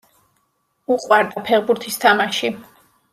[0.95, 2.51] უყვარდა ფეხბურთის თამაში.